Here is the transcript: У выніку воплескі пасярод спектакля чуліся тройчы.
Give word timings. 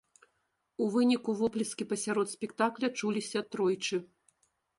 У 0.85 0.87
выніку 0.95 1.35
воплескі 1.41 1.87
пасярод 1.91 2.33
спектакля 2.35 2.87
чуліся 2.99 3.39
тройчы. 3.51 3.97